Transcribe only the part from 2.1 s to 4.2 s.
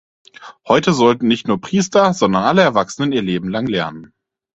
sondern alle Erwachsenen ihr Leben lang lernen.